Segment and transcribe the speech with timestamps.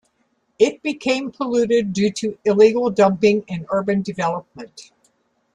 [0.57, 4.91] It became polluted due to illegal dumping and urban development.